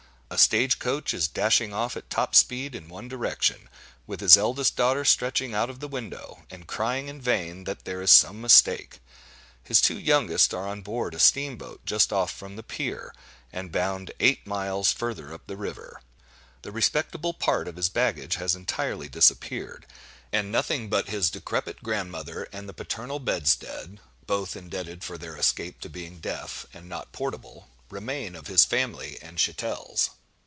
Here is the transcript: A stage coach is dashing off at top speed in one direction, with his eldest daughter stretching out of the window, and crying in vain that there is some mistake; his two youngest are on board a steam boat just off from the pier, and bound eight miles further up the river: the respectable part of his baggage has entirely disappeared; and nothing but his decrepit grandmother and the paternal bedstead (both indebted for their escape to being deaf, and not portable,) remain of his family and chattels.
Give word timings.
A 0.33 0.37
stage 0.37 0.79
coach 0.79 1.13
is 1.13 1.27
dashing 1.27 1.73
off 1.73 1.97
at 1.97 2.09
top 2.09 2.35
speed 2.35 2.73
in 2.73 2.87
one 2.87 3.09
direction, 3.09 3.67
with 4.07 4.21
his 4.21 4.37
eldest 4.37 4.77
daughter 4.77 5.03
stretching 5.03 5.53
out 5.53 5.69
of 5.69 5.81
the 5.81 5.89
window, 5.89 6.45
and 6.49 6.65
crying 6.65 7.09
in 7.09 7.19
vain 7.19 7.65
that 7.65 7.83
there 7.83 8.01
is 8.01 8.13
some 8.13 8.39
mistake; 8.39 9.01
his 9.61 9.81
two 9.81 9.99
youngest 9.99 10.53
are 10.53 10.69
on 10.69 10.83
board 10.83 11.13
a 11.13 11.19
steam 11.19 11.57
boat 11.57 11.81
just 11.85 12.13
off 12.13 12.31
from 12.31 12.55
the 12.55 12.63
pier, 12.63 13.13
and 13.51 13.73
bound 13.73 14.11
eight 14.21 14.47
miles 14.47 14.93
further 14.93 15.33
up 15.33 15.45
the 15.47 15.57
river: 15.57 15.99
the 16.61 16.71
respectable 16.71 17.33
part 17.33 17.67
of 17.67 17.75
his 17.75 17.89
baggage 17.89 18.35
has 18.35 18.55
entirely 18.55 19.09
disappeared; 19.09 19.85
and 20.31 20.49
nothing 20.49 20.87
but 20.87 21.09
his 21.09 21.29
decrepit 21.29 21.83
grandmother 21.83 22.47
and 22.53 22.69
the 22.69 22.73
paternal 22.73 23.19
bedstead 23.19 23.99
(both 24.27 24.55
indebted 24.55 25.03
for 25.03 25.17
their 25.17 25.35
escape 25.35 25.81
to 25.81 25.89
being 25.89 26.19
deaf, 26.21 26.65
and 26.73 26.87
not 26.87 27.11
portable,) 27.11 27.67
remain 27.89 28.33
of 28.33 28.47
his 28.47 28.63
family 28.63 29.17
and 29.21 29.37
chattels. 29.37 30.11